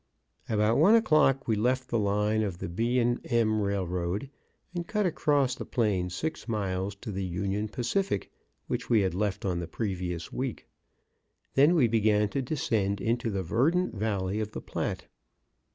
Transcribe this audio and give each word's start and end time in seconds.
About 0.49 0.79
one 0.79 0.95
o'clock 0.95 1.47
we 1.47 1.55
left 1.55 1.89
the 1.89 1.99
line 1.99 2.41
of 2.41 2.57
the 2.57 2.67
B. 2.67 2.97
& 2.99 3.23
M. 3.23 3.61
railroad, 3.61 4.31
and 4.73 4.87
cut 4.87 5.05
across 5.05 5.53
the 5.53 5.63
plain 5.63 6.09
six 6.09 6.47
miles 6.47 6.95
to 6.95 7.11
the 7.11 7.23
Union 7.23 7.67
Pacific, 7.69 8.31
which 8.65 8.89
we 8.89 9.01
had 9.01 9.13
left 9.13 9.45
on 9.45 9.59
the 9.59 9.67
previous 9.67 10.33
week. 10.33 10.65
Then 11.53 11.75
we 11.75 11.87
began 11.87 12.29
to 12.29 12.41
descend 12.41 12.99
into 12.99 13.29
the 13.29 13.43
verdant 13.43 13.93
valley 13.93 14.39
of 14.39 14.53
the 14.53 14.61
Platte. 14.61 15.05